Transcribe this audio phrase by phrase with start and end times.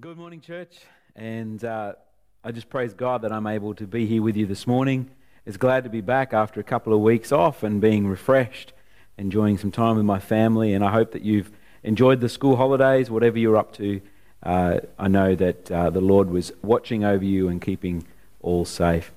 [0.00, 0.76] Good morning, church.
[1.16, 1.94] And uh,
[2.44, 5.10] I just praise God that I'm able to be here with you this morning.
[5.44, 8.74] It's glad to be back after a couple of weeks off and being refreshed,
[9.16, 10.72] enjoying some time with my family.
[10.72, 11.50] And I hope that you've
[11.82, 14.00] enjoyed the school holidays, whatever you're up to.
[14.42, 18.06] Uh, I know that uh, the Lord was watching over you and keeping
[18.40, 19.10] all safe.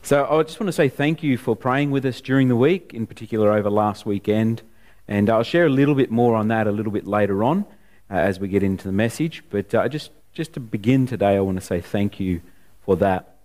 [0.00, 2.94] So I just want to say thank you for praying with us during the week,
[2.94, 4.62] in particular over last weekend.
[5.06, 7.66] And I'll share a little bit more on that a little bit later on
[8.10, 9.42] uh, as we get into the message.
[9.50, 12.40] But uh, just, just to begin today, I want to say thank you
[12.84, 13.36] for that.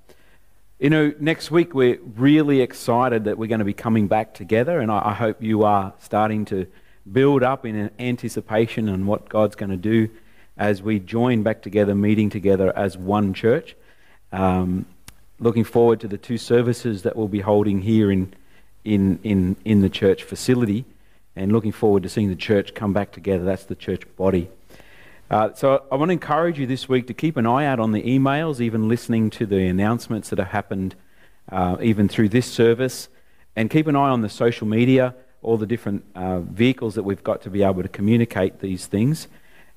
[0.79, 4.79] You know, next week we're really excited that we're going to be coming back together,
[4.79, 6.67] and I, I hope you are starting to
[7.11, 10.09] build up in anticipation on what God's going to do
[10.57, 13.75] as we join back together, meeting together as one church.
[14.31, 14.85] Um,
[15.39, 18.33] looking forward to the two services that we'll be holding here in,
[18.83, 20.85] in, in, in the church facility
[21.39, 23.45] and looking forward to seeing the church come back together.
[23.45, 24.49] That's the church body.
[25.31, 27.93] Uh, so I want to encourage you this week to keep an eye out on
[27.93, 30.95] the emails, even listening to the announcements that have happened,
[31.49, 33.07] uh, even through this service,
[33.55, 37.23] and keep an eye on the social media, all the different uh, vehicles that we've
[37.23, 39.29] got to be able to communicate these things,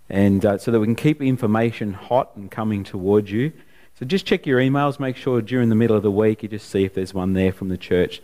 [0.09, 3.53] and uh, so that we can keep information hot and coming towards you.
[4.01, 4.99] So just check your emails.
[4.99, 7.53] Make sure during the middle of the week you just see if there's one there
[7.53, 8.21] from the church,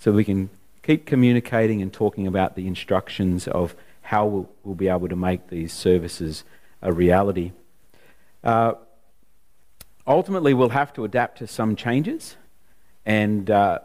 [0.00, 0.50] so we can
[0.82, 5.48] keep communicating and talking about the instructions of how we'll, we'll be able to make
[5.48, 6.44] these services
[6.82, 7.52] a reality.
[8.42, 8.74] Uh,
[10.06, 12.36] ultimately, we'll have to adapt to some changes,
[13.04, 13.78] and uh,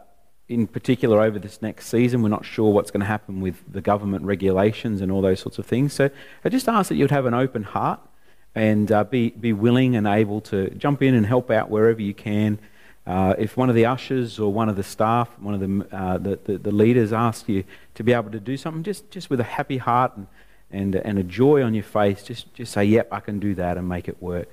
[0.48, 3.80] in particular, over this next season, we're not sure what's going to happen with the
[3.80, 5.92] government regulations and all those sorts of things.
[5.92, 6.08] So
[6.44, 8.00] I just ask that you'd have an open heart
[8.54, 12.14] and uh, be, be willing and able to jump in and help out wherever you
[12.14, 12.58] can.
[13.06, 16.18] Uh, if one of the ushers or one of the staff, one of the, uh,
[16.18, 17.62] the, the, the, leaders asks you
[17.94, 20.26] to be able to do something, just, just with a happy heart and,
[20.72, 23.78] and, and a joy on your face, just, just say, yep, I can do that
[23.78, 24.48] and make it work.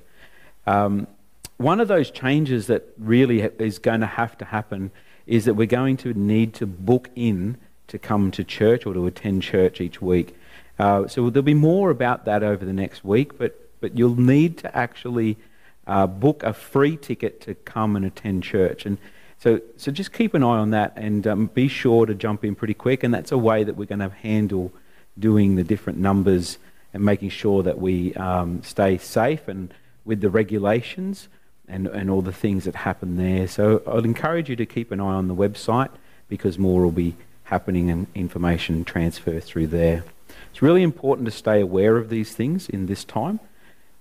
[0.68, 1.08] Um,
[1.56, 4.92] one of those changes that really is going to have to happen
[5.26, 7.56] is that we're going to need to book in
[7.88, 10.36] to come to church or to attend church each week.
[10.78, 14.58] Uh, so there'll be more about that over the next week, but, but you'll need
[14.58, 15.36] to actually
[15.86, 18.86] uh, book a free ticket to come and attend church.
[18.86, 18.98] And
[19.38, 22.54] so, so just keep an eye on that and um, be sure to jump in
[22.54, 23.02] pretty quick.
[23.02, 24.72] And that's a way that we're going to handle
[25.18, 26.58] doing the different numbers
[26.92, 29.72] and making sure that we um, stay safe and
[30.04, 31.28] with the regulations
[31.68, 33.48] and, and all the things that happen there.
[33.48, 35.90] So I'd encourage you to keep an eye on the website
[36.28, 40.04] because more will be happening and information transfer through there.
[40.50, 43.40] It's really important to stay aware of these things in this time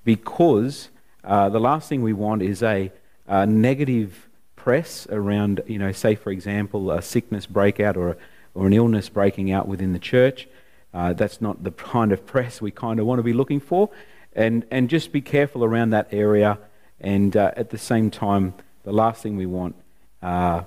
[0.06, 0.90] because
[1.24, 2.92] uh, the last thing we want is a,
[3.28, 8.18] a, negative press around, you know, say, for example, a sickness breakout or,
[8.54, 10.48] or an illness breaking out within the church.
[10.94, 13.90] Uh, that's not the kind of press we kind of want to be looking for.
[14.36, 16.58] And, and just be careful around that area.
[17.00, 19.76] And uh, at the same time, the last thing we want
[20.22, 20.64] uh,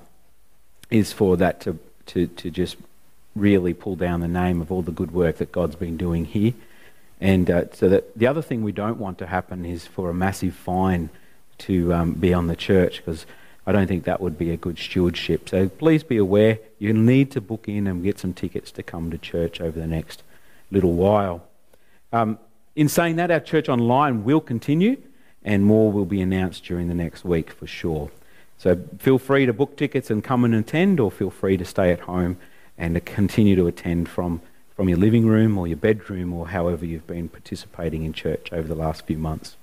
[0.91, 2.77] is for that to, to, to just
[3.35, 6.55] really pull down the name of all the good work that God's been doing here.
[7.21, 10.15] And uh, so that the other thing we don't want to happen is for a
[10.15, 11.09] massive fine
[11.59, 13.25] to um, be on the church because
[13.67, 15.49] I don't think that would be a good stewardship.
[15.49, 19.11] So please be aware you need to book in and get some tickets to come
[19.11, 20.23] to church over the next
[20.71, 21.45] little while.
[22.13, 22.39] Um,
[22.75, 24.99] in saying that, our church online will continue
[25.43, 28.11] and more will be announced during the next week for sure.
[28.59, 31.93] So feel free to book tickets and come and attend, or feel free to stay
[31.93, 32.37] at home
[32.79, 34.41] and to continue to attend from
[34.77, 38.69] from your living room or your bedroom or however you've been participating in church over
[38.69, 39.57] the last few months.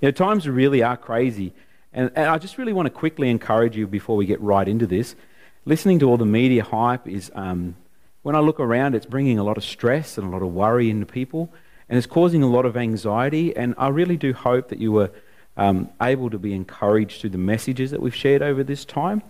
[0.00, 1.52] You know, times really are crazy.
[1.92, 4.86] And, and I just really want to quickly encourage you before we get right into
[4.86, 5.16] this.
[5.64, 7.74] Listening to all the media hype is, um,
[8.22, 10.90] when I look around, it's bringing a lot of stress and a lot of worry
[10.90, 11.52] into people.
[11.88, 13.56] And it's causing a lot of anxiety.
[13.56, 15.10] And I really do hope that you were
[15.56, 19.22] um, able to be encouraged through the messages that we've shared over this time.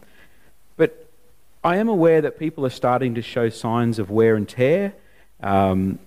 [0.76, 1.08] But
[1.64, 4.92] I am aware that people are starting to show signs of wear and tear
[5.46, 6.00] um,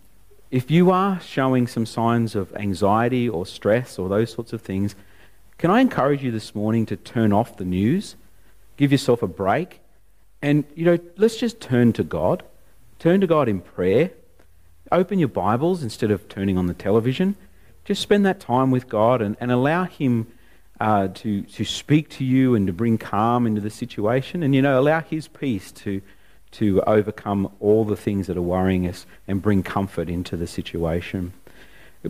[0.51, 4.95] if you are showing some signs of anxiety or stress or those sorts of things,
[5.57, 8.17] can I encourage you this morning to turn off the news,
[8.75, 9.79] give yourself a break,
[10.41, 12.43] and you know, let's just turn to God.
[12.97, 14.11] Turn to God in prayer.
[14.91, 17.35] Open your Bibles instead of turning on the television.
[17.85, 20.27] Just spend that time with God and, and allow Him
[20.81, 24.43] uh, to, to speak to you and to bring calm into the situation.
[24.43, 26.01] And, you know, allow His peace to,
[26.51, 31.33] to overcome all the things that are worrying us and bring comfort into the situation.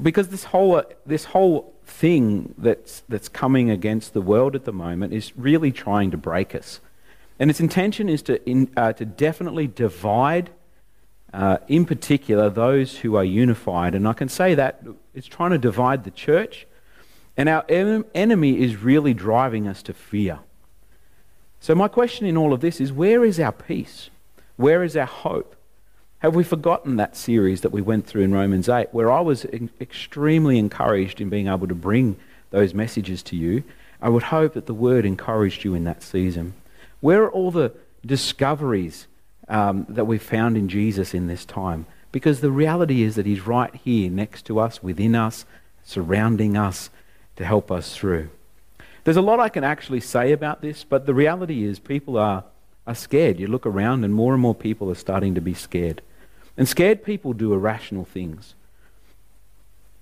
[0.02, 5.14] Because this whole, this whole thing that's, that's coming against the world at the moment
[5.14, 6.80] is really trying to break us.
[7.40, 10.52] And its intention is to, in, uh, to definitely divide,
[11.34, 13.96] uh, in particular, those who are unified.
[13.96, 14.84] And I can say that
[15.16, 16.68] it's trying to divide the church
[17.40, 20.40] And our enemy is really driving us to fear.
[21.62, 24.10] So, my question in all of this is where is our peace?
[24.60, 25.56] Where is our hope?
[26.18, 29.46] Have we forgotten that series that we went through in Romans 8, where I was
[29.80, 32.18] extremely encouraged in being able to bring
[32.50, 33.64] those messages to you?
[34.02, 36.56] I would hope that the word encouraged you in that season.
[37.00, 37.72] Where are all the
[38.06, 39.08] discoveries
[39.48, 41.86] um, that we've found in Jesus in this time?
[42.12, 45.46] Because the reality is that He's right here next to us, within us,
[45.86, 46.90] surrounding us
[47.38, 48.30] to help us through.
[49.06, 52.44] There's a lot I can actually say about this, but the reality is people are,
[52.88, 53.40] are scared.
[53.40, 56.02] You look around, and more and more people are starting to be scared.
[56.58, 58.56] And scared people do irrational things.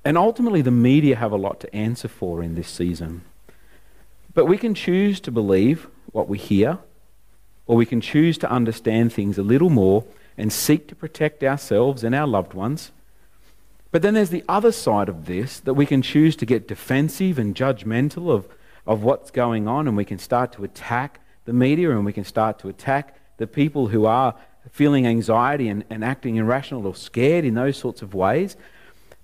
[0.03, 3.21] And ultimately, the media have a lot to answer for in this season.
[4.33, 6.79] But we can choose to believe what we hear,
[7.65, 10.05] or we can choose to understand things a little more
[10.37, 12.91] and seek to protect ourselves and our loved ones.
[13.91, 17.39] But then there's the other side of this that we can choose to get defensive
[17.39, 18.47] and judgmental of,
[18.85, 22.25] of what's going on, and we can start to attack the media and we can
[22.25, 24.35] start to attack the people who are
[24.69, 28.57] feeling anxiety and, and acting irrational or scared in those sorts of ways.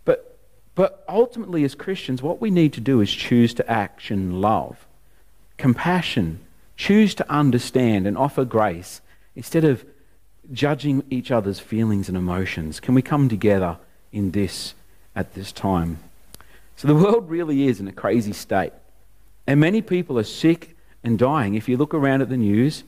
[0.06, 0.40] But,
[0.74, 4.88] but ultimately, as Christians, what we need to do is choose to action love,
[5.58, 6.40] compassion,
[6.78, 9.02] choose to understand and offer grace
[9.36, 9.84] instead of
[10.52, 12.80] judging each other's feelings and emotions?
[12.80, 13.78] Can we come together
[14.14, 14.76] in this
[15.14, 16.00] at this time?
[16.78, 18.72] So the world really is in a crazy state.
[19.46, 20.73] And many people are sick
[21.04, 21.56] and dying.
[21.56, 22.84] If you look around at the news,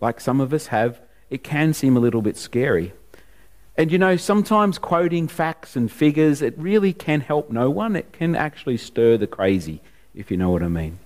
[0.00, 2.92] like some of us have, it can seem a little bit scary.
[3.76, 7.96] And you know, sometimes quoting facts and figures, it really can help no one.
[7.96, 9.80] It can actually stir the crazy,
[10.14, 10.98] if you know what I mean.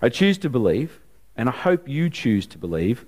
[0.00, 1.00] I choose to believe,
[1.36, 3.04] and I hope you choose to believe,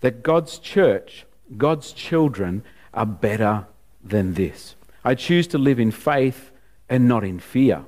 [0.00, 1.24] that God's church
[1.56, 3.66] God's children are better
[4.02, 4.74] than this.
[5.04, 6.50] I choose to live in faith
[6.88, 7.84] and not in fear.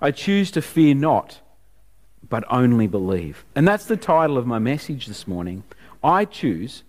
[0.00, 1.40] I choose to fear not,
[2.30, 3.44] but only believe.
[3.54, 5.64] And that's the title of my message this morning.
[6.02, 6.82] I choose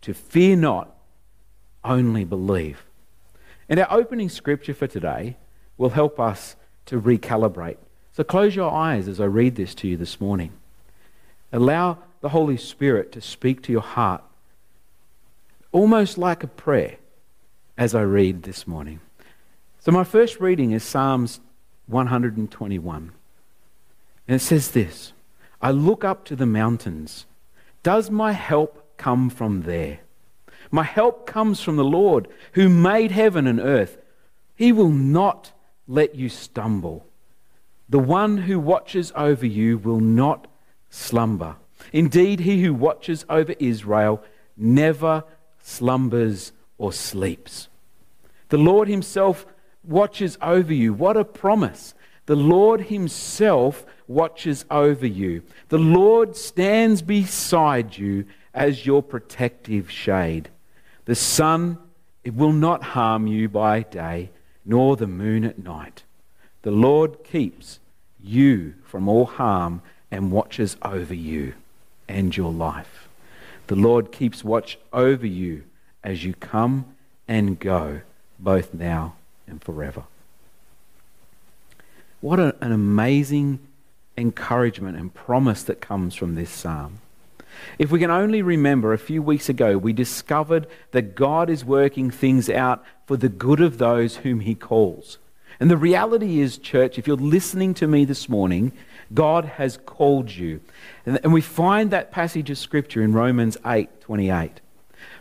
[0.00, 0.96] to fear not,
[1.84, 2.84] only believe.
[3.68, 5.36] And our opening scripture for today
[5.78, 6.56] will help us
[6.86, 7.76] to recalibrate.
[8.12, 10.52] So close your eyes as I read this to you this morning.
[11.52, 14.24] Allow the Holy Spirit to speak to your heart
[15.70, 16.96] almost like a prayer
[17.76, 19.00] as I read this morning.
[19.80, 21.38] So, my first reading is Psalms
[21.86, 23.12] 121.
[24.28, 25.12] And it says this
[25.60, 27.26] I look up to the mountains.
[27.82, 30.00] Does my help come from there?
[30.70, 33.98] My help comes from the Lord who made heaven and earth.
[34.56, 35.52] He will not
[35.86, 37.06] let you stumble.
[37.88, 40.48] The one who watches over you will not
[40.90, 41.56] slumber.
[41.92, 44.24] Indeed, he who watches over Israel
[44.56, 45.22] never
[45.66, 47.68] slumbers, or sleeps.
[48.48, 49.46] The Lord Himself
[49.82, 50.92] watches over you.
[50.92, 51.94] What a promise!
[52.26, 55.42] The Lord Himself watches over you.
[55.68, 60.48] The Lord stands beside you as your protective shade.
[61.04, 61.78] The sun,
[62.24, 64.30] it will not harm you by day,
[64.64, 66.02] nor the moon at night.
[66.62, 67.78] The Lord keeps
[68.22, 71.54] you from all harm and watches over you
[72.08, 73.08] and your life.
[73.66, 75.64] The Lord keeps watch over you
[76.02, 76.86] as you come
[77.28, 78.00] and go,
[78.38, 79.14] both now
[79.46, 80.04] and forever.
[82.20, 83.60] What an amazing
[84.16, 87.00] encouragement and promise that comes from this psalm.
[87.78, 92.10] If we can only remember a few weeks ago, we discovered that God is working
[92.10, 95.18] things out for the good of those whom He calls.
[95.58, 98.72] And the reality is, church, if you're listening to me this morning,
[99.14, 100.60] God has called you.
[101.06, 104.60] And, we find that passage of Scripture in Romans 8 28.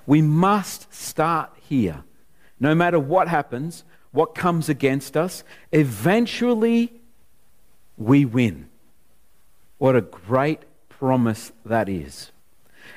[0.05, 2.03] We must start here.
[2.59, 6.93] No matter what happens, what comes against us, eventually
[7.97, 8.69] we win.
[9.77, 12.31] What a great promise that is.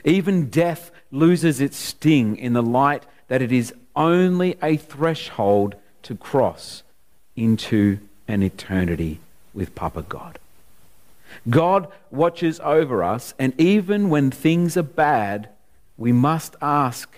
[0.04, 6.14] Even death loses its sting in the light that it is only a threshold to
[6.14, 6.82] cross
[7.36, 9.20] into an eternity
[9.52, 10.38] with Papa God.
[11.48, 15.48] God watches over us, and even when things are bad,
[15.96, 17.10] we must ask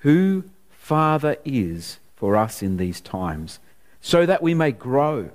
[0.00, 3.58] who Father is for us in these times
[4.00, 5.30] so that we may grow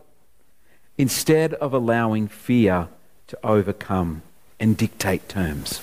[0.97, 2.87] instead of allowing fear
[3.31, 4.21] to overcome
[4.59, 5.79] and dictate terms.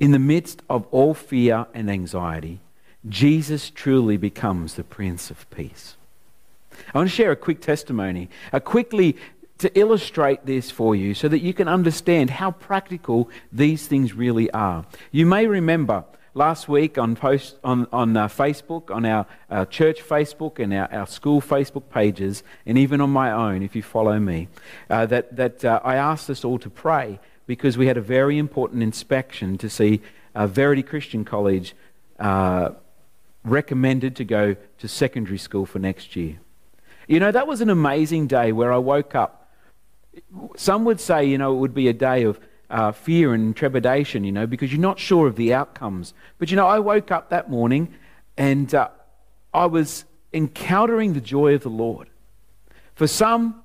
[0.00, 2.58] In the midst of all fear and anxiety,
[3.08, 5.94] Jesus truly becomes the Prince of Peace.
[6.92, 9.16] I want to share a quick testimony, a quickly
[9.58, 14.50] to illustrate this for you so that you can understand how practical these things really
[14.50, 14.84] are.
[15.12, 16.02] You may remember
[16.34, 20.92] last week on, post, on, on uh, Facebook, on our, our church Facebook and our,
[20.92, 24.48] our school Facebook pages, and even on my own, if you follow me,
[24.90, 28.38] uh, that, that uh, I asked us all to pray because we had a very
[28.38, 30.00] important inspection to see
[30.34, 31.74] Verity Christian College
[32.18, 32.70] uh,
[33.44, 36.38] recommended to go to secondary school for next year.
[37.06, 39.50] You know, that was an amazing day where I woke up.
[40.56, 42.40] Some would say, you know, it would be a day of
[42.70, 46.14] uh, fear and trepidation, you know, because you're not sure of the outcomes.
[46.38, 47.94] But, you know, I woke up that morning
[48.36, 48.88] and uh,
[49.52, 52.08] I was encountering the joy of the Lord.
[52.94, 53.62] For some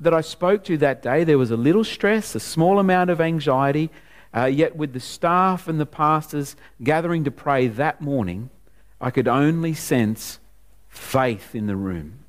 [0.00, 3.20] that I spoke to that day, there was a little stress, a small amount of
[3.20, 3.90] anxiety,
[4.36, 8.50] uh, yet with the staff and the pastors gathering to pray that morning,
[9.00, 10.38] I could only sense
[10.88, 12.20] faith in the room.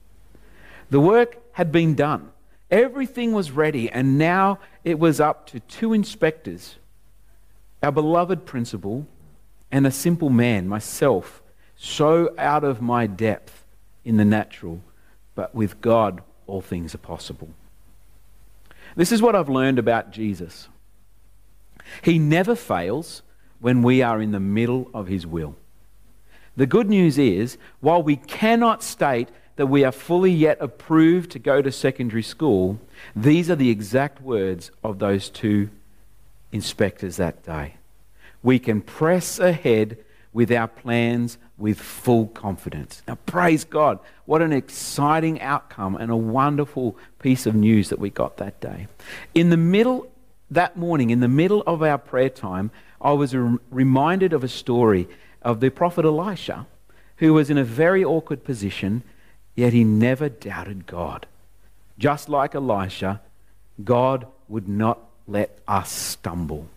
[0.89, 2.31] The work had been done.
[2.69, 6.75] Everything was ready, and now it was up to two inspectors,
[7.81, 9.07] our beloved principal,
[9.71, 11.41] and a simple man, myself,
[11.75, 13.65] so out of my depth
[14.05, 14.79] in the natural,
[15.33, 17.49] but with God, all things are possible.
[18.95, 20.69] This is what I've learned about Jesus.
[22.03, 23.23] He never fails
[23.59, 25.55] when we are in the middle of his will.
[26.55, 31.39] The good news is, while we cannot state that we are fully yet approved to
[31.39, 32.79] go to secondary school,
[33.15, 35.69] these are the exact words of those two
[36.51, 37.75] inspectors that day.
[38.43, 39.97] We can press ahead
[40.33, 43.01] with our plans with full confidence.
[43.07, 43.99] Now, praise God.
[44.25, 48.87] What an exciting outcome and a wonderful piece of news that we got that day.
[49.33, 50.11] In the middle,
[50.51, 52.71] that morning, in the middle of our prayer time,
[53.01, 55.07] I was reminded of a story
[55.41, 56.67] of the prophet Elisha,
[57.17, 59.03] who was in a very awkward position,
[59.55, 61.25] yet he never doubted God.
[61.97, 63.21] Just like Elisha,
[63.83, 66.67] God would not let us stumble.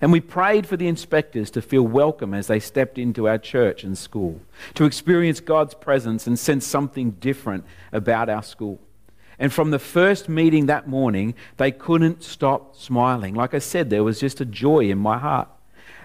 [0.00, 3.82] And we prayed for the inspectors to feel welcome as they stepped into our church
[3.82, 4.40] and school,
[4.74, 8.78] to experience God's presence and sense something different about our school.
[9.40, 13.34] And from the first meeting that morning, they couldn't stop smiling.
[13.34, 15.48] Like I said, there was just a joy in my heart.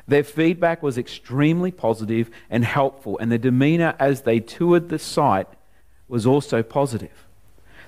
[0.07, 5.47] Their feedback was extremely positive and helpful, and their demeanor as they toured the site
[6.13, 7.25] was also positive.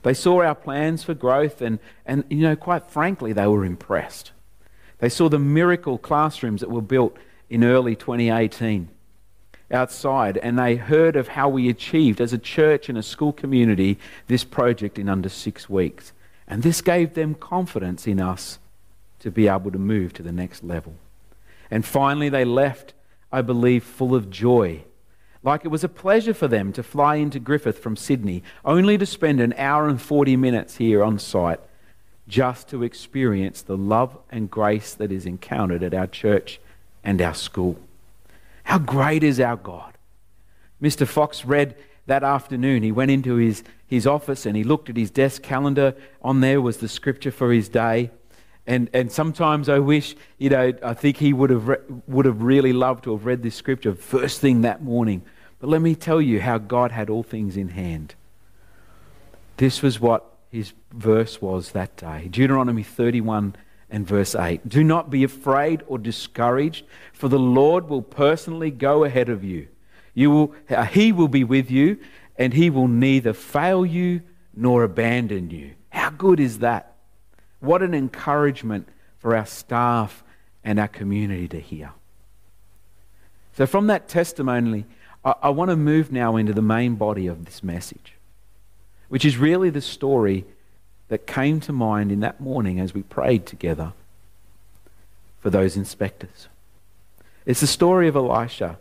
[0.02, 1.78] They saw our plans for growth, and,
[2.08, 4.32] and you know, quite frankly, they were impressed.
[4.98, 7.16] They saw the miracle classrooms that were built
[7.52, 8.90] in early 2018
[9.70, 14.00] outside, and they heard of how we achieved as a church and a school community
[14.26, 16.12] this project in under six weeks.
[16.48, 18.58] And this gave them confidence in us
[19.20, 20.96] to be able to move to the next level.
[21.70, 22.96] And finally, they left,
[23.32, 24.84] I believe, full of joy.
[25.46, 29.06] Like it was a pleasure for them to fly into Griffith from Sydney, only to
[29.06, 31.60] spend an hour and 40 minutes here on site
[32.28, 36.60] just to experience the love and grace that is encountered at our church
[37.04, 37.78] and our school.
[38.64, 39.94] How great is our God?
[40.82, 41.08] Mr.
[41.08, 41.76] Fox read
[42.08, 42.82] that afternoon.
[42.82, 45.94] He went into his, his office and he looked at his desk calendar.
[46.24, 48.10] On there was the scripture for his day.
[48.66, 52.42] And, and sometimes I wish, you know, I think he would have, re- would have
[52.42, 55.22] really loved to have read this scripture first thing that morning.
[55.66, 58.14] But let me tell you how God had all things in hand.
[59.58, 63.56] This was what his verse was that day Deuteronomy 31
[63.90, 64.70] and verse 8.
[64.70, 69.68] Do not be afraid or discouraged, for the Lord will personally go ahead of you.
[70.14, 71.98] you will, uh, he will be with you,
[72.38, 74.22] and he will neither fail you
[74.56, 75.72] nor abandon you.
[75.90, 76.94] How good is that?
[77.60, 80.24] What an encouragement for our staff
[80.64, 81.92] and our community to hear.
[83.58, 84.86] So, from that testimony,
[85.26, 88.14] I, I want to move now into the main body of this message,
[89.10, 90.46] which is really the story
[91.10, 93.94] that came to mind in that morning as we prayed together
[95.42, 96.48] for those inspectors.
[97.46, 98.78] It's the story of Elisha.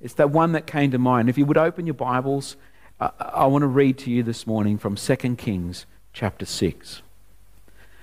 [0.00, 1.28] It's that one that came to mind.
[1.28, 2.56] If you would open your Bibles,
[3.00, 7.02] I, I want to read to you this morning from 2 Kings chapter 6.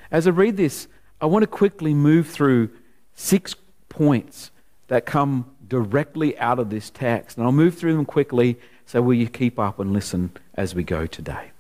[0.10, 0.88] As I read this,
[1.20, 2.70] I want to quickly move through
[3.16, 3.56] six
[3.90, 4.52] points
[4.88, 7.38] that come directly out of this text.
[7.38, 10.84] And I'll move through them quickly, so will you keep up and listen as we
[10.84, 11.52] go today.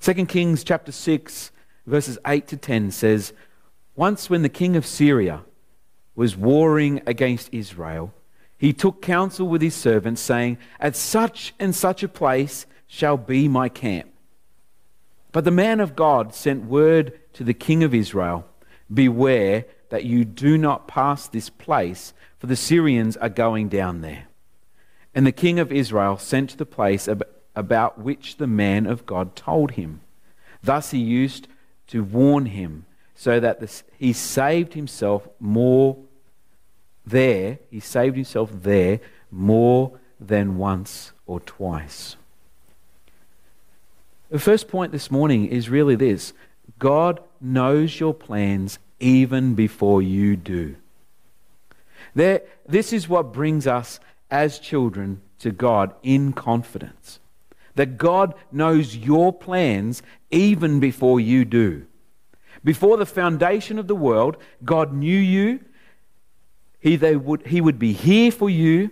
[0.00, 1.50] 2 Kings chapter 6,
[1.86, 3.32] verses 8 to 10 says,
[3.96, 5.42] Once when the king of Syria
[6.14, 8.12] was warring against Israel,
[8.56, 13.48] he took counsel with his servants, saying, At such and such a place shall be
[13.48, 14.10] my camp.
[15.32, 18.46] But the man of God sent word to the king of Israel
[18.92, 24.26] Beware that you do not pass this place, for the Syrians are going down there.
[25.14, 27.08] And the king of Israel sent to the place
[27.54, 30.00] about which the man of God told him.
[30.62, 31.48] Thus he used
[31.88, 35.98] to warn him, so that he saved himself more
[37.04, 42.16] there, he saved himself there more than once or twice.
[44.30, 46.32] The first point this morning is really this
[46.78, 50.76] God knows your plans even before you do.
[52.14, 57.18] There, this is what brings us as children to God in confidence.
[57.74, 61.86] That God knows your plans even before you do.
[62.62, 65.60] Before the foundation of the world, God knew you.
[66.80, 68.90] He, would, he would be here for you,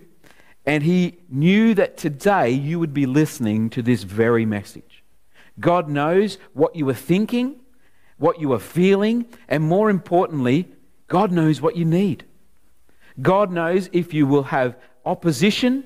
[0.65, 5.03] and He knew that today you would be listening to this very message.
[5.59, 7.58] God knows what you were thinking,
[8.19, 10.67] what you are feeling, and more importantly,
[11.07, 12.25] God knows what you need.
[13.21, 15.85] God knows if you will have opposition.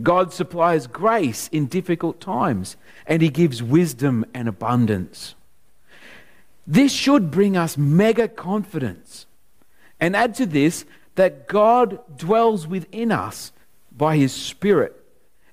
[0.00, 5.34] God supplies grace in difficult times, and He gives wisdom and abundance.
[6.66, 9.26] This should bring us mega confidence.
[9.98, 10.84] And add to this
[11.16, 13.52] that God dwells within us
[13.90, 14.96] by His Spirit.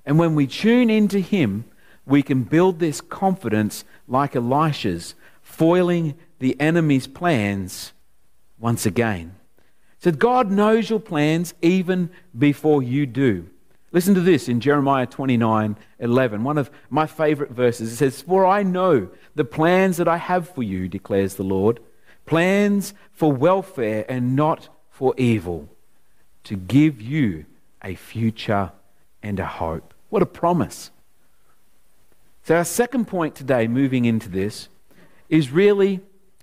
[0.06, 1.64] And when we tune into Him,
[2.06, 5.14] we can build this confidence like Elisha's,
[5.58, 7.92] foiling the enemy's plans
[8.60, 9.34] once again.
[9.98, 13.50] So God knows your plans even before you do.
[13.90, 17.92] Listen to this in Jeremiah 29 11, one of my favorite verses.
[17.92, 21.80] It says, For I know the plans that I have for you, declares the Lord
[22.24, 25.68] plans for welfare and not for evil,
[26.44, 27.46] to give you
[27.82, 28.70] a future
[29.22, 29.92] and a hope.
[30.10, 30.90] What a promise.
[32.44, 34.68] So, our second point today, moving into this,
[35.28, 36.00] is really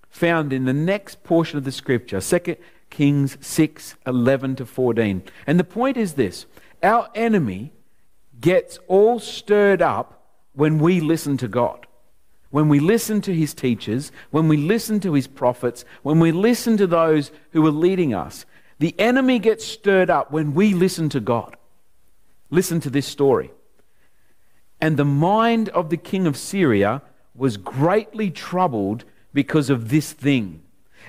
[0.09, 2.55] found in the next portion of the scripture, 2
[2.89, 5.23] Kings 6 11 to 14.
[5.45, 6.45] And the point is this
[6.81, 7.73] our enemy
[8.39, 10.23] gets all stirred up
[10.53, 11.87] when we listen to God.
[12.51, 16.77] When we listen to his teachers, when we listen to his prophets, when we listen
[16.77, 18.45] to those who are leading us,
[18.79, 21.57] the enemy gets stirred up when we listen to God.
[22.49, 23.51] Listen to this story.
[24.79, 27.01] And the mind of the king of Syria
[27.35, 30.61] was greatly troubled because of this thing.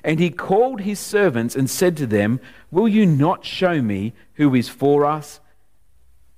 [0.04, 4.54] And he called his servants and said to them, Will you not show me who
[4.54, 5.40] is for us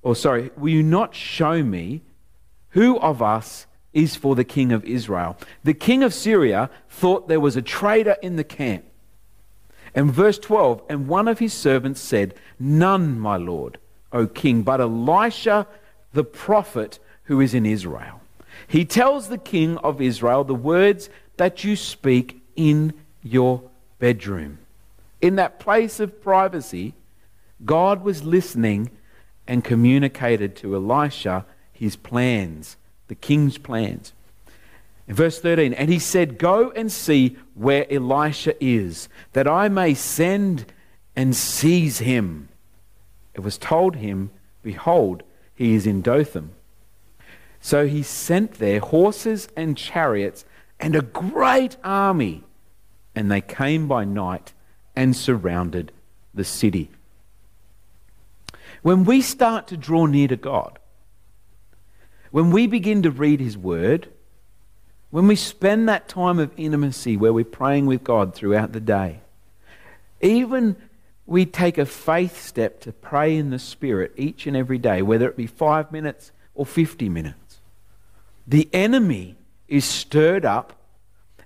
[0.01, 2.01] or sorry, will you not show me
[2.69, 5.37] who of us is for the king of Israel?
[5.63, 8.85] The king of Syria thought there was a traitor in the camp.
[9.95, 13.79] And verse 12, and one of his servants said, None, my lord,
[14.11, 15.67] O king, but Elisha
[16.13, 18.21] the prophet who is in Israel.
[18.67, 22.93] He tells the king of Israel the words that you speak in
[23.23, 23.63] your
[23.99, 24.59] bedroom.
[25.21, 26.93] In that place of privacy,
[27.65, 28.89] God was listening
[29.47, 34.13] and communicated to Elisha his plans, the king's plans.
[35.07, 39.93] In verse 13, and he said, Go and see where Elisha is, that I may
[39.93, 40.71] send
[41.15, 42.49] and seize him.
[43.33, 44.29] It was told him,
[44.61, 45.23] Behold,
[45.55, 46.51] he is in Dothan.
[47.61, 50.45] So he sent there horses and chariots
[50.79, 52.43] and a great army,
[53.15, 54.53] and they came by night
[54.95, 55.91] and surrounded
[56.33, 56.89] the city.
[58.81, 60.79] When we start to draw near to God,
[62.31, 64.09] when we begin to read His Word,
[65.09, 69.21] when we spend that time of intimacy where we're praying with God throughout the day,
[70.21, 70.75] even
[71.25, 75.27] we take a faith step to pray in the Spirit each and every day, whether
[75.27, 77.48] it be five minutes or 50 minutes,
[78.49, 80.73] the enemy is stirred up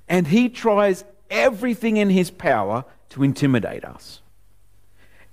[0.07, 4.21] and he tries everything in his power to intimidate us.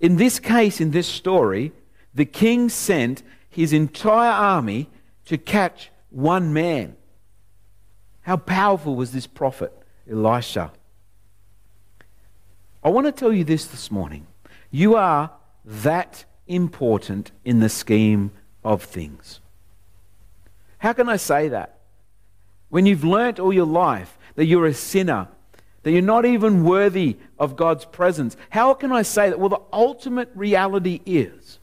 [0.00, 1.72] In this case, in this story,
[2.12, 4.90] the king sent his entire army
[5.26, 6.96] to catch one man.
[8.22, 9.72] How powerful was this prophet,
[10.10, 10.72] Elisha?
[12.82, 14.26] I want to tell you this this morning.
[14.72, 15.30] You are
[15.64, 18.32] that important in the scheme
[18.64, 19.40] of things.
[20.80, 21.78] How can I say that?
[22.68, 25.28] When you've learnt all your life that you're a sinner,
[25.82, 29.38] that you're not even worthy of God's presence, how can I say that?
[29.38, 31.58] Well, the ultimate reality is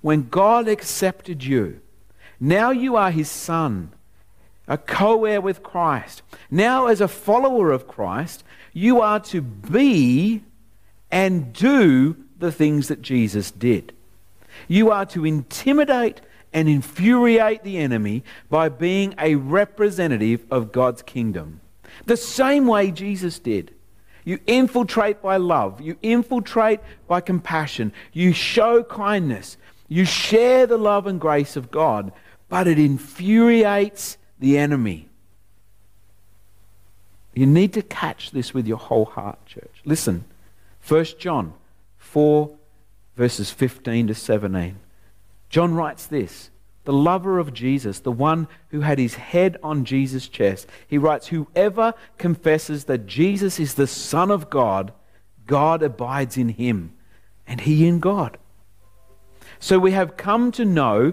[0.00, 1.80] when God accepted you,
[2.40, 3.92] now you are his son,
[4.66, 6.22] a co heir with Christ.
[6.50, 10.42] Now, as a follower of Christ, you are to be
[11.10, 13.92] and do the things that Jesus did.
[14.66, 16.20] You are to intimidate
[16.52, 21.60] and infuriate the enemy by being a representative of God's kingdom.
[22.06, 23.74] The same way Jesus did.
[24.24, 25.80] You infiltrate by love.
[25.80, 27.92] You infiltrate by compassion.
[28.12, 29.56] You show kindness.
[29.88, 32.12] You share the love and grace of God,
[32.48, 35.08] but it infuriates the enemy.
[37.34, 39.80] You need to catch this with your whole heart, church.
[39.84, 40.24] Listen,
[40.86, 41.54] 1 John
[41.98, 42.50] 4
[43.16, 44.76] verses 15 to 17.
[45.52, 46.50] John writes this
[46.84, 50.68] the lover of Jesus, the one who had his head on Jesus' chest.
[50.88, 54.92] He writes, Whoever confesses that Jesus is the Son of God,
[55.46, 56.94] God abides in him,
[57.46, 58.36] and he in God.
[59.60, 61.12] So we have come to know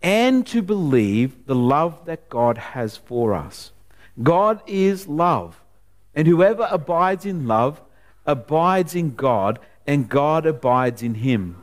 [0.00, 3.72] and to believe the love that God has for us.
[4.22, 5.60] God is love,
[6.14, 7.80] and whoever abides in love
[8.26, 11.56] abides in God, and God abides in him.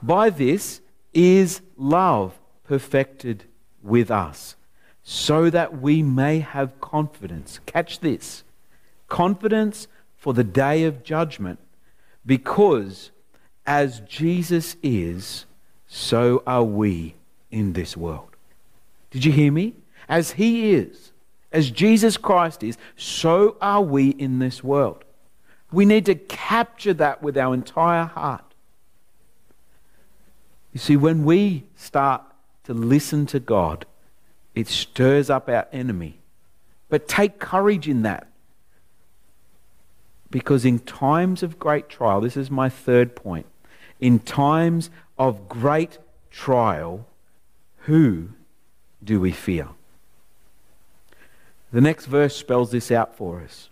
[0.00, 3.44] By this is love perfected
[3.82, 4.56] with us,
[5.02, 7.60] so that we may have confidence.
[7.66, 8.44] Catch this
[9.08, 11.58] confidence for the day of judgment,
[12.24, 13.10] because
[13.66, 15.46] as Jesus is,
[15.86, 17.14] so are we
[17.50, 18.36] in this world.
[19.10, 19.74] Did you hear me?
[20.08, 21.12] As He is,
[21.50, 25.04] as Jesus Christ is, so are we in this world.
[25.72, 28.49] We need to capture that with our entire heart.
[30.72, 32.22] You see, when we start
[32.64, 33.86] to listen to God,
[34.54, 36.20] it stirs up our enemy.
[36.88, 38.26] But take courage in that.
[40.30, 43.46] Because in times of great trial, this is my third point.
[44.00, 45.98] In times of great
[46.30, 47.06] trial,
[47.84, 48.30] who
[49.02, 49.68] do we fear?
[51.72, 53.68] The next verse spells this out for us.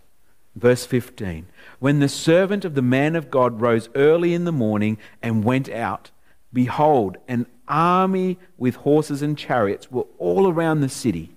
[0.55, 1.47] Verse 15.
[1.79, 5.69] When the servant of the man of God rose early in the morning and went
[5.69, 6.11] out,
[6.51, 11.35] behold, an army with horses and chariots were all around the city.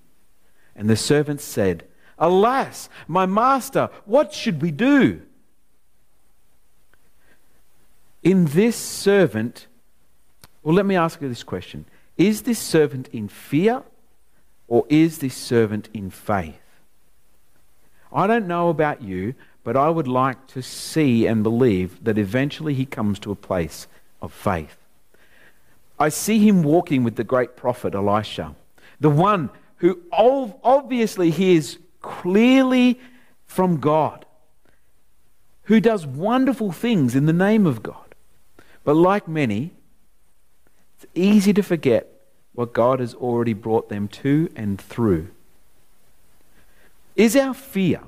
[0.75, 1.85] And the servants said,
[2.17, 5.21] Alas, my master, what should we do?
[8.23, 9.67] In this servant,
[10.63, 11.85] well, let me ask you this question
[12.17, 13.83] Is this servant in fear
[14.67, 16.59] or is this servant in faith?
[18.11, 22.73] I don't know about you, but I would like to see and believe that eventually
[22.73, 23.87] he comes to a place
[24.21, 24.77] of faith.
[25.99, 28.55] I see him walking with the great prophet Elisha,
[28.99, 32.99] the one who obviously hears clearly
[33.45, 34.25] from God,
[35.63, 38.15] who does wonderful things in the name of God.
[38.83, 39.71] But like many,
[40.95, 42.09] it's easy to forget
[42.53, 45.29] what God has already brought them to and through.
[47.15, 48.01] Is our fear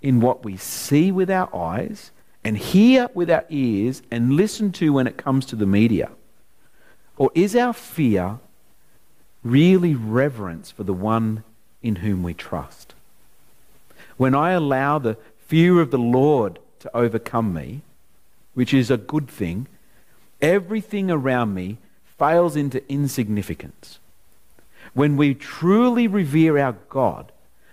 [0.00, 2.10] in what we see with our eyes
[2.42, 6.10] and hear with our ears and listen to when it comes to the media?
[7.16, 8.38] Or is our fear
[9.42, 11.44] really reverence for the one
[11.82, 12.94] in whom we trust?
[14.16, 17.82] When I allow the fear of the Lord to overcome me,
[18.54, 19.66] which is a good thing,
[20.40, 21.78] everything around me
[22.18, 23.98] fails into insignificance.
[24.94, 27.32] When we truly revere our God,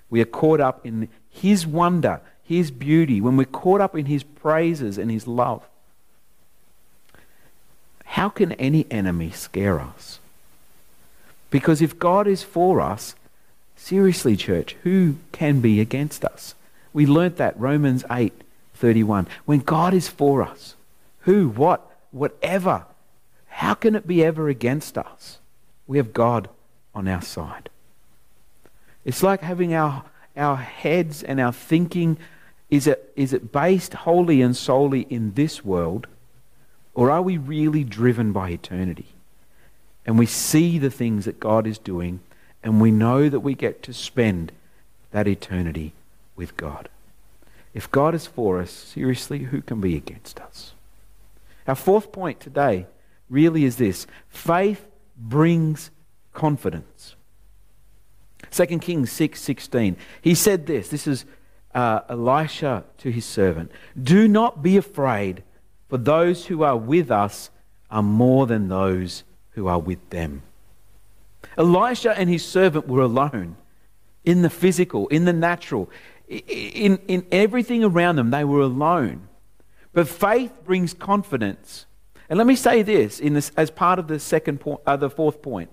[0.10, 4.24] we are caught up in His wonder, His beauty, when we're caught up in His
[4.24, 5.68] praises and His love.
[8.10, 10.20] How can any enemy scare us?
[11.52, 13.14] Because if God is for us,
[13.76, 16.56] seriously, church, who can be against us?
[16.92, 18.34] We learnt that Romans 8
[18.74, 19.28] 31.
[19.46, 20.76] When God is for us,
[21.22, 22.86] who, what, whatever,
[23.50, 25.38] how can it be ever against us?
[25.86, 26.50] We have God
[26.96, 27.70] on our side.
[29.06, 32.18] It's like having our, our heads and our thinking,
[32.70, 36.08] is it, is it based wholly and solely in this world?
[36.94, 39.08] Or are we really driven by eternity?
[40.06, 42.20] And we see the things that God is doing,
[42.64, 44.52] and we know that we get to spend
[45.12, 45.94] that eternity
[46.36, 46.90] with God.
[47.74, 50.74] If God is for us, seriously, who can be against us?
[51.68, 52.88] Our fourth point today
[53.30, 55.92] really is this faith brings
[56.34, 57.16] confidence.
[58.52, 59.98] 2 Kings 6 16.
[60.22, 60.90] He said this.
[60.90, 61.26] This is
[61.76, 63.72] uh, Elisha to his servant.
[64.02, 65.44] Do not be afraid,
[65.90, 67.50] for those who are with us
[67.90, 70.44] are more than those who are with them.
[71.58, 73.58] Elisha and his servant were alone
[74.24, 75.90] in the physical, in the natural,
[76.28, 78.30] in, in everything around them.
[78.30, 79.28] They were alone.
[79.92, 81.86] But faith brings confidence.
[82.30, 85.10] And let me say this, in this as part of the second point, uh, the
[85.10, 85.72] fourth point.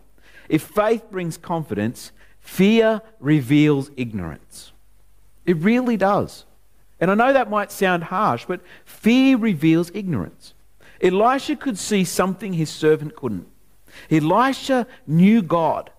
[0.49, 4.73] If faith brings confidence, fear reveals ignorance.
[5.45, 6.47] It really does.
[7.01, 10.55] And I know that might sound harsh, but fear reveals ignorance.
[11.03, 13.47] Elisha could see something his servant couldn't.
[14.11, 15.91] Elisha knew God.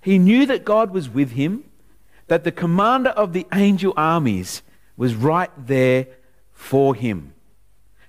[0.00, 1.64] He knew that God was with him,
[2.26, 4.62] that the commander of the angel armies
[4.96, 6.06] was right there
[6.52, 7.32] for him.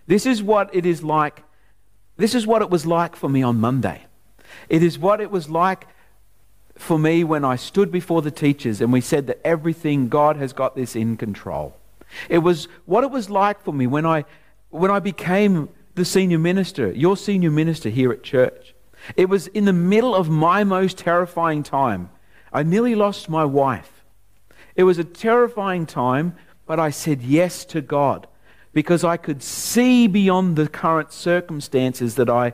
[0.08, 1.44] This is what it is like.
[2.18, 4.06] This is what it was like for me on Monday.
[4.70, 5.88] It is what it was like
[6.76, 10.54] for me when I stood before the teachers and we said that everything, God has
[10.54, 11.76] got this in control.
[12.30, 14.26] It was what it was like for me when I,
[14.70, 18.74] when I became the senior minister, your senior minister here at church.
[19.16, 22.10] It was in the middle of my most terrifying time.
[22.52, 24.06] I nearly lost my wife.
[24.76, 28.28] It was a terrifying time, but I said yes to God
[28.74, 32.54] because I could see beyond the current circumstances that I,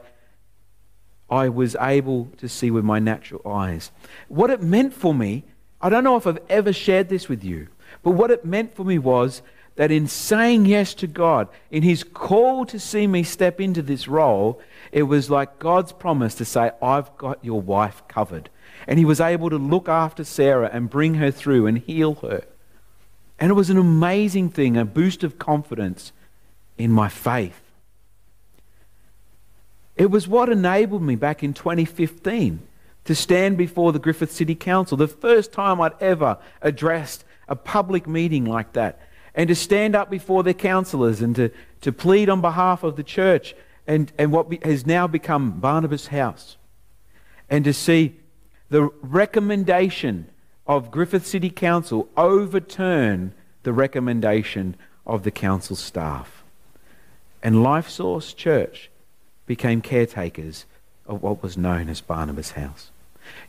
[1.30, 3.92] I was able to see with my natural eyes.
[4.28, 5.46] What it meant for me,
[5.82, 7.70] I don't know if I've ever shared this with you,
[8.04, 9.42] but what it meant for me was
[9.76, 14.08] that in saying yes to God, in His call to see me step into this
[14.08, 14.62] role,
[14.92, 18.50] it was like God's promise to say, I've got your wife covered.
[18.88, 22.44] And He was able to look after Sarah and bring her through and heal her.
[23.40, 26.12] And it was an amazing thing, a boost of confidence
[26.78, 27.60] in my faith.
[29.96, 32.60] It was what enabled me back in 2015
[33.06, 38.08] to stand before the Griffith City Council, the first time I'd ever addressed a public
[38.08, 38.98] meeting like that
[39.36, 43.04] and to stand up before their councillors and to, to plead on behalf of the
[43.04, 43.54] church
[43.86, 46.56] and, and what has now become Barnabas House.
[47.50, 48.16] And to see
[48.70, 50.30] the recommendation
[50.66, 53.34] of Griffith City Council overturn
[53.64, 56.44] the recommendation of the council staff.
[57.44, 58.90] And Life Source Church
[59.46, 60.66] became caretakers
[61.06, 62.92] of what was known as Barnabas House.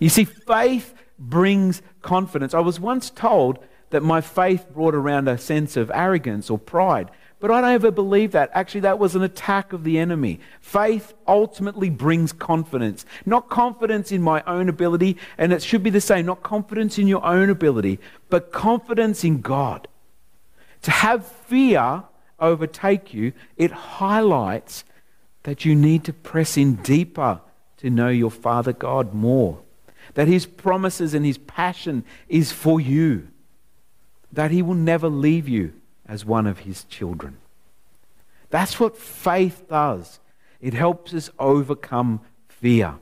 [0.00, 2.52] You see, faith brings confidence.
[2.52, 3.58] I was once told
[3.92, 7.10] that my faith brought around a sense of arrogance or pride.
[7.40, 8.50] But I don't ever believe that.
[8.54, 10.40] Actually, that was an attack of the enemy.
[10.60, 13.04] Faith ultimately brings confidence.
[13.26, 17.06] Not confidence in my own ability, and it should be the same, not confidence in
[17.06, 17.98] your own ability,
[18.30, 19.88] but confidence in God.
[20.82, 22.04] To have fear
[22.40, 24.84] overtake you, it highlights
[25.42, 27.40] that you need to press in deeper
[27.78, 29.60] to know your Father God more.
[30.14, 33.28] That His promises and His passion is for you
[34.32, 35.72] that He will never leave you
[36.06, 37.36] as one of His children.
[38.50, 40.20] That's what faith does.
[40.60, 42.96] It helps us overcome fear,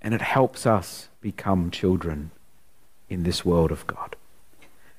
[0.00, 2.30] and it helps us become children
[3.08, 4.16] in this world of God.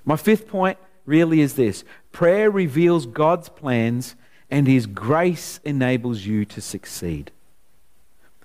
[0.04, 4.16] My fifth point really is this prayer reveals God's plans,
[4.50, 7.32] and His grace enables you to succeed.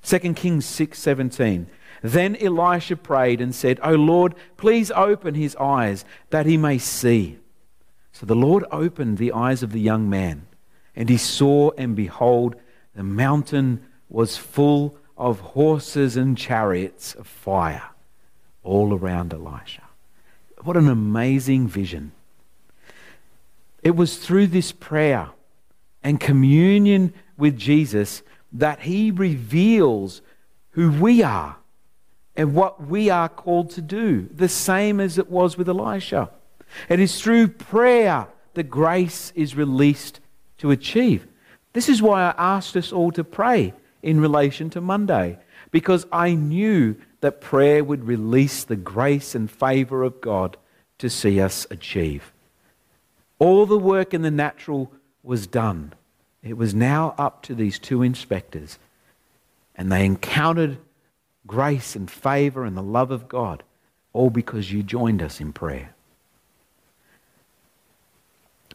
[0.03, 1.66] 2 Kings 6:17
[2.11, 7.38] then Elisha prayed and said, O Lord, please open his eyes that he may see.
[8.12, 10.47] So the Lord opened the eyes of the young man,
[10.95, 12.57] and he saw, and behold,
[12.95, 17.90] the mountain was full of horses and chariots of fire
[18.62, 19.83] all around Elisha.
[20.62, 22.12] What an amazing vision.
[23.83, 25.31] It was through this prayer
[26.03, 30.23] and communion with Jesus that he reveals
[30.71, 31.57] who we are
[32.37, 36.31] and what we are called to do, the same as it was with Elisha.
[36.88, 40.20] It is through prayer that grace is released
[40.59, 41.27] to achieve.
[41.72, 45.38] This is why I asked us all to pray in relation to Monday,
[45.70, 50.57] because I knew that prayer would release the grace and favor of God
[50.99, 52.33] to see us achieve.
[53.38, 55.92] All the work in the natural was done.
[56.42, 58.79] It was now up to these two inspectors,
[59.75, 60.79] and they encountered
[61.47, 63.63] grace and favor and the love of God,
[64.13, 65.95] all because you joined us in prayer.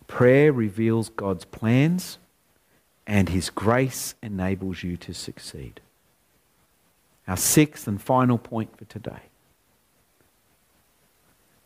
[0.07, 2.17] Prayer reveals God's plans,
[3.07, 5.79] and His grace enables you to succeed.
[7.27, 9.21] Our sixth and final point for today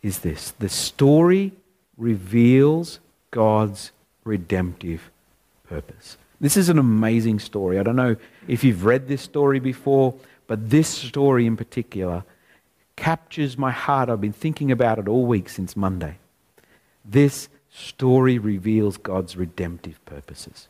[0.03, 1.53] is this the story
[1.97, 2.99] reveals
[3.31, 3.91] God's
[4.23, 5.09] redemptive
[5.67, 6.17] purpose.
[6.39, 7.79] This is an amazing story.
[7.79, 8.15] I don't know
[8.47, 10.13] if you've read this story before.
[10.47, 12.23] But this story in particular
[12.95, 14.09] captures my heart.
[14.09, 16.17] I've been thinking about it all week since Monday.
[17.03, 20.67] This story reveals God's redemptive purposes.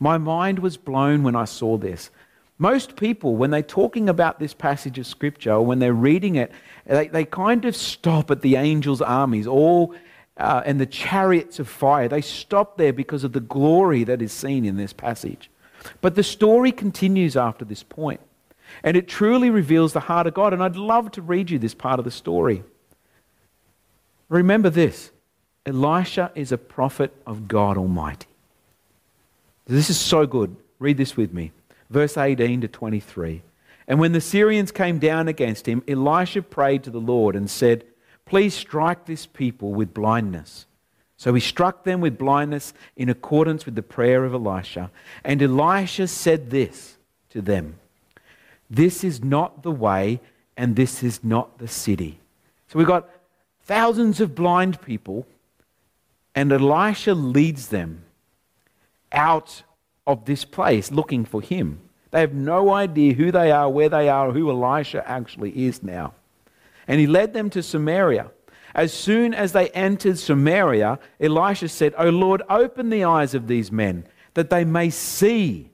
[0.00, 2.10] My mind was blown when I saw this.
[2.58, 6.50] Most people, when they're talking about this passage of Scripture, or when they're reading it,
[6.86, 9.94] they, they kind of stop at the angels' armies, all
[10.36, 12.08] uh, and the chariots of fire.
[12.08, 15.50] They stop there because of the glory that is seen in this passage.
[16.00, 18.20] But the story continues after this point.
[18.82, 20.52] And it truly reveals the heart of God.
[20.52, 22.62] And I'd love to read you this part of the story.
[24.28, 25.10] Remember this
[25.66, 28.26] Elisha is a prophet of God Almighty.
[29.66, 30.56] This is so good.
[30.78, 31.52] Read this with me.
[31.90, 33.42] Verse 18 to 23.
[33.86, 37.84] And when the Syrians came down against him, Elisha prayed to the Lord and said,
[38.26, 40.66] Please strike this people with blindness.
[41.16, 44.90] So he struck them with blindness in accordance with the prayer of Elisha.
[45.24, 46.98] And Elisha said this
[47.30, 47.78] to them
[48.70, 50.20] this is not the way,
[50.56, 52.20] and this is not the city.
[52.68, 53.08] So we've got
[53.62, 55.26] thousands of blind people,
[56.34, 58.04] and Elisha leads them
[59.12, 59.62] out
[60.06, 61.80] of this place looking for him.
[62.10, 66.14] They have no idea who they are, where they are, who Elisha actually is now.
[66.86, 68.30] And he led them to Samaria.
[68.74, 73.72] As soon as they entered Samaria, Elisha said, O Lord, open the eyes of these
[73.72, 75.70] men, that they may see.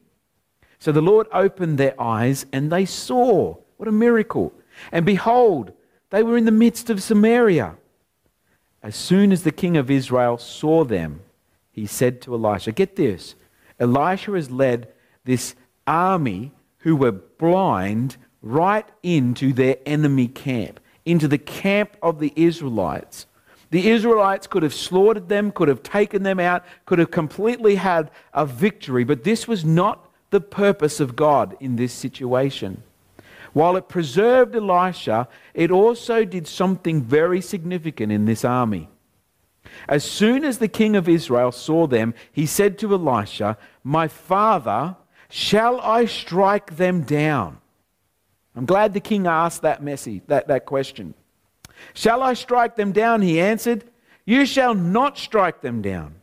[0.85, 3.57] So the Lord opened their eyes, and they saw.
[3.79, 4.53] What a miracle.
[4.93, 5.73] And behold,
[6.11, 7.77] they were in the midst of Samaria.
[8.83, 11.23] As soon as the king of Israel saw them,
[11.73, 13.35] he said to Elisha, Get this.
[13.81, 14.89] Elisha has led
[15.25, 15.55] this
[15.87, 23.25] army who were blind right into their enemy camp, into the camp of the Israelites.
[23.71, 28.11] The Israelites could have slaughtered them, could have taken them out, could have completely had
[28.35, 32.83] a victory, but this was not the purpose of God in this situation.
[33.53, 38.89] While it preserved Elisha, it also did something very significant in this army.
[39.89, 44.97] As soon as the king of Israel saw them, he said to Elisha, My father,
[45.29, 47.59] shall I strike them down?
[48.57, 51.15] I'm glad the king asked that message, that, that question.
[51.93, 53.23] Shall I strike them down?
[53.23, 53.85] He answered,
[54.25, 56.17] You shall not strike them down.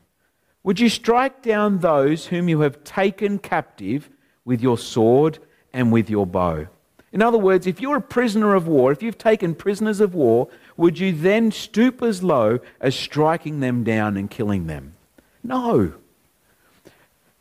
[0.63, 4.09] Would you strike down those whom you have taken captive
[4.45, 5.39] with your sword
[5.73, 6.67] and with your bow?
[7.11, 10.47] In other words, if you're a prisoner of war, if you've taken prisoners of war,
[10.77, 14.93] would you then stoop as low as striking them down and killing them?
[15.43, 15.93] No.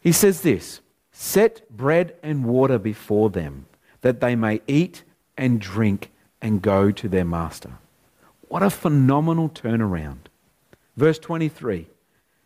[0.00, 0.80] He says this
[1.12, 3.66] Set bread and water before them,
[4.00, 5.04] that they may eat
[5.36, 7.72] and drink and go to their master.
[8.48, 10.26] What a phenomenal turnaround.
[10.96, 11.86] Verse 23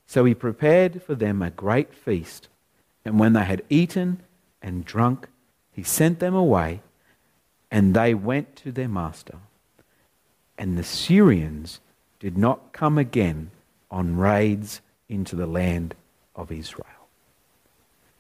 [0.07, 2.49] So he prepared for them a great feast,
[3.05, 4.21] and when they had eaten
[4.63, 5.29] and drunk,
[5.73, 6.81] he sent them away
[7.71, 9.39] and they went to their master.
[10.57, 11.81] And the Syrians
[12.21, 13.51] did not come again
[13.91, 15.97] on raids into the land
[16.37, 16.87] of Israel.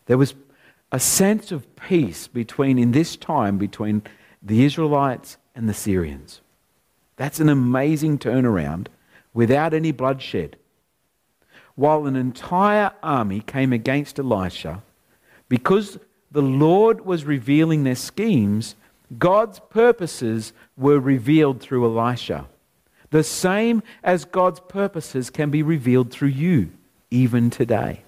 [0.06, 0.34] There was
[0.90, 4.02] a sense of peace between, in this time, between
[4.42, 6.40] the Israelites and the Syrians.
[7.16, 8.88] That's an amazing turnaround
[9.32, 10.56] without any bloodshed.
[11.76, 14.82] While an entire army came against Elisha,
[15.48, 15.98] because
[16.30, 18.74] the Lord was revealing their schemes,
[19.18, 22.46] God's purposes were revealed through Elisha.
[23.10, 26.70] The same as God's purposes can be revealed through you,
[27.10, 28.02] even today.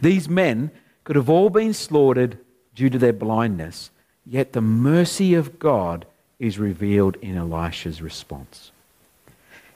[0.00, 0.70] These men
[1.04, 2.38] could have all been slaughtered
[2.74, 3.90] due to their blindness,
[4.24, 6.06] yet the mercy of God
[6.38, 8.70] is revealed in Elisha's response.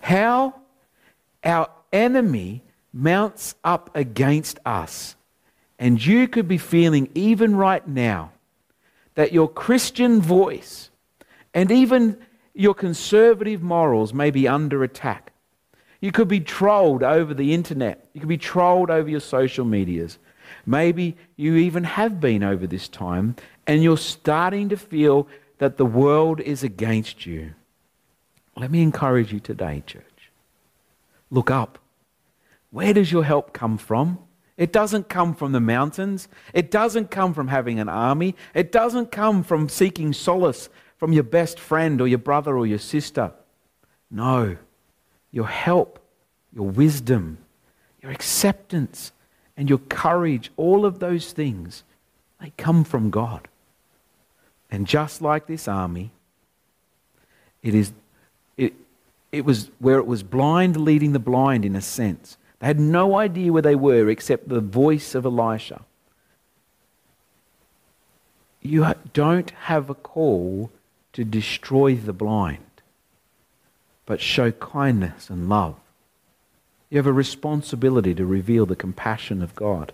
[0.00, 0.55] How
[1.44, 5.16] our enemy mounts up against us,
[5.79, 8.33] and you could be feeling even right now
[9.14, 10.90] that your Christian voice
[11.55, 12.18] and even
[12.55, 15.33] your conservative morals may be under attack.
[16.00, 18.09] You could be trolled over the internet.
[18.12, 20.18] You could be trolled over your social medias.
[20.66, 25.87] Maybe you even have been over this time and you're starting to feel that the
[25.87, 27.55] world is against you.
[28.57, 30.05] Let me encourage you today, church.
[31.31, 31.79] Look up.
[32.70, 34.18] Where does your help come from?
[34.56, 36.28] It doesn't come from the mountains.
[36.52, 38.37] It doesn't come from having an army.
[38.54, 42.78] It doesn't come from seeking solace from your best friend or your brother or your
[42.78, 43.33] sister.
[44.11, 44.59] No.
[45.33, 45.98] Your help,
[46.52, 47.38] your wisdom,
[48.02, 49.12] your acceptance,
[49.56, 51.85] and your courage, all of those things,
[52.40, 53.48] they come from God.
[54.70, 56.11] And just like this army,
[57.62, 57.92] it is
[58.56, 58.74] it,
[59.33, 62.37] it was where it was blind leading the blind in a sense.
[62.60, 65.82] They had no idea where they were except the voice of Elisha.
[68.62, 70.70] You don't have a call
[71.14, 72.82] to destroy the blind,
[74.04, 75.76] but show kindness and love.
[76.90, 79.92] You have a responsibility to reveal the compassion of God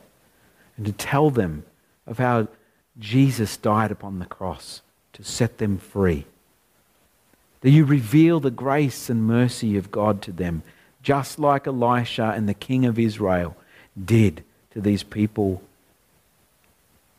[0.76, 1.64] and to tell them
[2.06, 2.48] of how
[2.98, 6.26] Jesus died upon the cross to set them free.
[7.60, 10.62] That you reveal the grace and mercy of God to them
[11.06, 13.56] just like Elisha and the king of Israel
[14.04, 14.42] did
[14.72, 15.62] to these people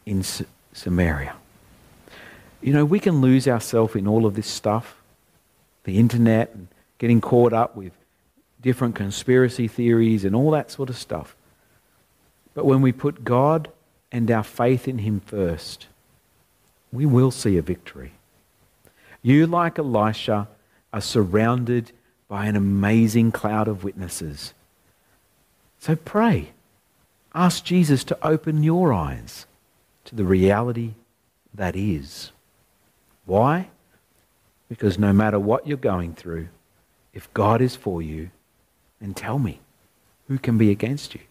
[0.06, 0.26] in
[0.74, 1.34] Samaria.
[2.62, 4.98] You know, we can lose ourselves in all of this stuff,
[5.86, 6.68] the internet, and
[6.98, 7.94] getting caught up with
[8.62, 11.34] different conspiracy theories and all that sort of stuff.
[12.54, 13.70] But when we put God
[14.12, 15.88] and our faith in Him first,
[16.92, 18.12] we will see a victory.
[19.22, 20.50] You, like Elisha,
[20.92, 21.94] are surrounded
[22.28, 24.54] by an amazing cloud of witnesses.
[25.80, 26.50] So pray.
[27.34, 29.46] Ask Jesus to open your eyes
[30.06, 30.94] to the reality
[31.54, 32.32] that is.
[33.26, 33.70] Why?
[34.70, 36.48] Because no matter what you're going through,
[37.14, 38.32] if God is for you,
[39.00, 39.60] then tell me,
[40.28, 41.22] who can be against you?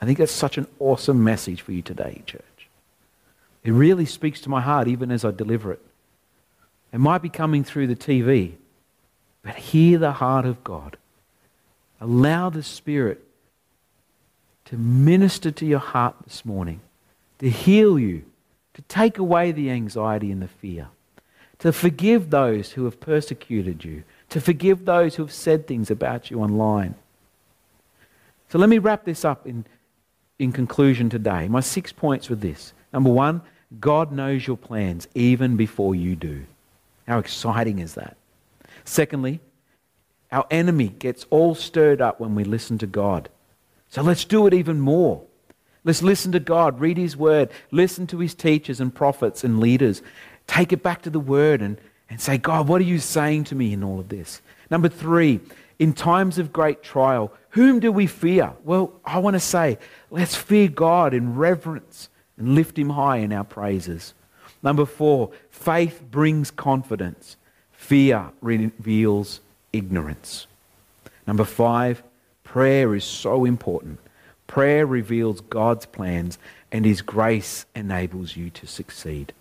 [0.00, 2.68] I think that's such an awesome message for you today, church.
[3.64, 5.84] It really speaks to my heart even as I deliver it.
[6.92, 8.54] It might be coming through the TV,
[9.42, 10.96] but hear the heart of God.
[12.00, 13.24] Allow the Spirit
[14.66, 16.80] to minister to your heart this morning,
[17.38, 18.24] to heal you,
[18.74, 20.88] to take away the anxiety and the fear,
[21.58, 26.30] to forgive those who have persecuted you, to forgive those who have said things about
[26.30, 26.94] you online.
[28.50, 29.64] So let me wrap this up in,
[30.38, 31.48] in conclusion today.
[31.48, 32.74] My six points were this.
[32.92, 33.40] Number one,
[33.80, 36.44] God knows your plans even before you do.
[37.06, 38.17] How exciting is that?
[38.88, 39.40] Secondly,
[40.32, 43.28] our enemy gets all stirred up when we listen to God.
[43.90, 45.22] So let's do it even more.
[45.84, 50.02] Let's listen to God, read His Word, listen to His teachers and prophets and leaders.
[50.46, 51.78] Take it back to the Word and,
[52.08, 54.40] and say, God, what are you saying to me in all of this?
[54.70, 55.40] Number three,
[55.78, 58.54] in times of great trial, whom do we fear?
[58.64, 59.78] Well, I want to say,
[60.10, 62.08] let's fear God in reverence
[62.38, 64.14] and lift Him high in our praises.
[64.62, 67.36] Number four, faith brings confidence,
[67.88, 69.40] fear reveals
[69.72, 70.46] ignorance.
[71.26, 72.02] Number five,
[72.44, 73.98] prayer is so important.
[74.46, 76.36] Prayer reveals God's plans,
[76.70, 79.32] and His grace enables you to succeed.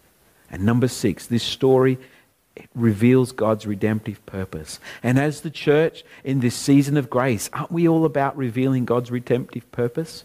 [0.49, 1.97] And number six, this story
[2.55, 4.79] it reveals God's redemptive purpose.
[5.03, 9.11] And as the church in this season of grace, aren't we all about revealing God's
[9.11, 10.23] redemptive purpose?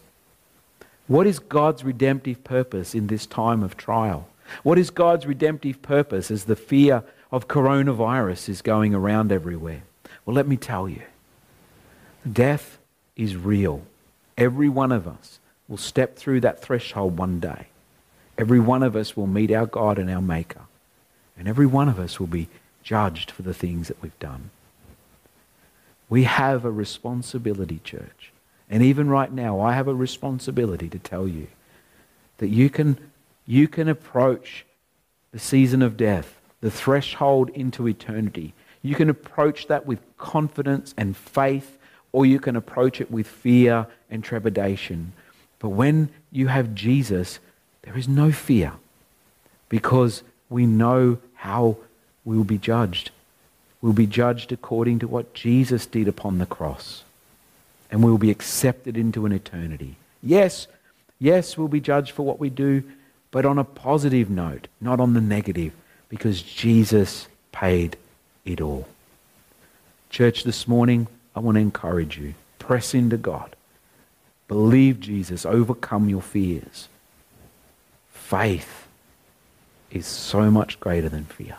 [1.07, 4.29] What is God's redemptive purpose in this time of trial?
[4.63, 7.03] What is God's redemptive purpose as the fear
[7.33, 9.81] of coronavirus is going around everywhere?
[10.23, 11.01] Well, let me tell you
[12.31, 12.77] death
[13.15, 13.81] is real.
[14.37, 17.67] Every one of us will step through that threshold one day.
[18.37, 20.61] Every one of us will meet our God and our Maker.
[21.35, 22.49] And every one of us will be
[22.83, 24.51] judged for the things that we've done.
[26.09, 28.31] We have a responsibility, church.
[28.69, 31.47] And even right now, I have a responsibility to tell you
[32.37, 32.97] that you can,
[33.47, 34.65] you can approach
[35.31, 38.53] the season of death, the threshold into eternity.
[38.81, 41.77] You can approach that with confidence and faith,
[42.13, 45.11] or you can approach it with fear and trepidation.
[45.59, 47.39] But when you have Jesus,
[47.81, 48.71] there is no fear
[49.67, 51.75] because we know how
[52.23, 53.11] we will be judged.
[53.81, 57.03] We'll be judged according to what Jesus did upon the cross.
[57.91, 59.97] And we will be accepted into an eternity.
[60.21, 60.67] Yes,
[61.19, 62.83] yes, we'll be judged for what we do,
[63.31, 65.73] but on a positive note, not on the negative,
[66.13, 67.97] because Jesus paid
[68.45, 68.87] it all.
[70.11, 72.35] Church, this morning, I want to encourage you.
[72.59, 73.55] Press into God.
[74.47, 75.43] Believe Jesus.
[75.43, 76.87] Overcome your fears.
[78.11, 78.85] Faith
[79.89, 81.57] is so much greater than fear.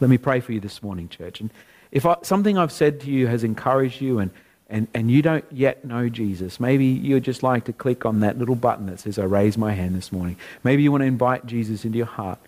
[0.00, 1.42] Let me pray for you this morning, church.
[1.42, 1.50] And
[1.90, 4.30] if I, something I've said to you has encouraged you and,
[4.70, 8.38] and, and you don't yet know Jesus, maybe you'd just like to click on that
[8.38, 10.36] little button that says, I raise my hand this morning.
[10.64, 12.38] Maybe you want to invite Jesus into your heart.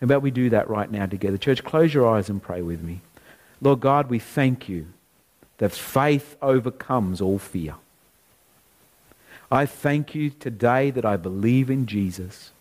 [0.00, 1.36] How about we do that right now together?
[1.36, 3.00] Church, close your eyes and pray with me.
[3.60, 4.86] Lord God, we thank you
[5.58, 7.74] that faith overcomes all fear.
[9.50, 12.52] I thank you today that I believe in Jesus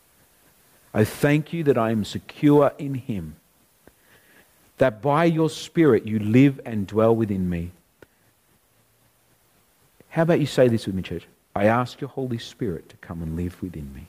[0.93, 3.35] I thank you that I am secure in him,
[4.77, 7.71] that by your Spirit you live and dwell within me.
[10.09, 11.27] How about you say this with me, church?
[11.55, 14.07] I ask your Holy Spirit to come and live within me.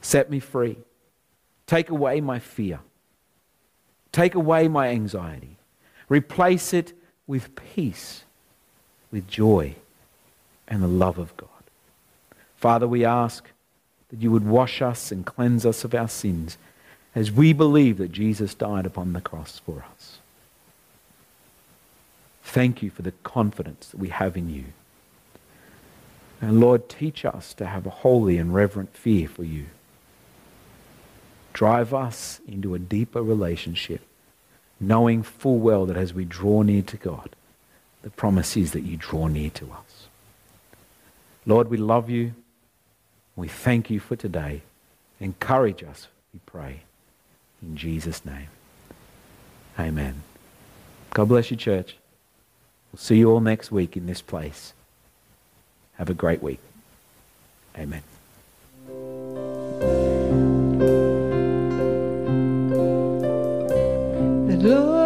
[0.00, 0.76] Set me free.
[1.72, 2.80] Take away my fear.
[4.12, 5.56] Take away my anxiety.
[6.10, 6.92] Replace it
[7.26, 8.24] with peace,
[9.10, 9.76] with joy,
[10.68, 11.48] and the love of God.
[12.58, 13.48] Father, we ask
[14.10, 16.58] that you would wash us and cleanse us of our sins
[17.14, 20.18] as we believe that Jesus died upon the cross for us.
[22.42, 24.64] Thank you for the confidence that we have in you.
[26.38, 29.68] And Lord, teach us to have a holy and reverent fear for you.
[31.52, 34.00] Drive us into a deeper relationship,
[34.80, 37.30] knowing full well that as we draw near to God,
[38.02, 40.08] the promise is that you draw near to us.
[41.46, 42.34] Lord, we love you.
[43.36, 44.62] We thank you for today.
[45.20, 46.80] Encourage us, we pray.
[47.62, 48.48] In Jesus' name.
[49.78, 50.22] Amen.
[51.10, 51.96] God bless you, church.
[52.92, 54.72] We'll see you all next week in this place.
[55.94, 56.60] Have a great week.
[57.78, 58.02] Amen.
[64.62, 65.01] The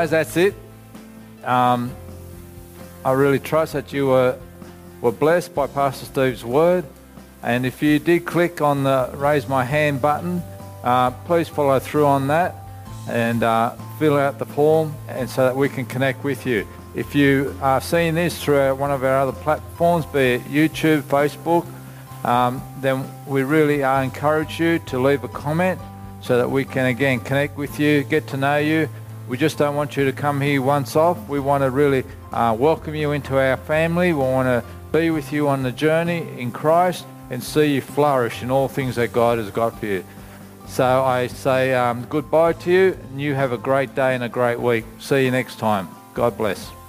[0.00, 0.54] guys, that's it.
[1.44, 1.94] Um,
[3.04, 4.38] I really trust that you were,
[5.02, 6.86] were blessed by Pastor Steve's word.
[7.42, 10.42] And if you did click on the raise my hand button,
[10.84, 12.54] uh, please follow through on that
[13.10, 16.66] and uh, fill out the form and so that we can connect with you.
[16.94, 21.66] If you are seeing this through one of our other platforms, be it YouTube, Facebook,
[22.24, 25.78] um, then we really encourage you to leave a comment
[26.22, 28.88] so that we can again connect with you, get to know you.
[29.30, 31.28] We just don't want you to come here once off.
[31.28, 32.02] We want to really
[32.32, 34.12] uh, welcome you into our family.
[34.12, 38.42] We want to be with you on the journey in Christ and see you flourish
[38.42, 40.04] in all things that God has got for you.
[40.66, 44.28] So I say um, goodbye to you and you have a great day and a
[44.28, 44.84] great week.
[44.98, 45.88] See you next time.
[46.12, 46.79] God bless.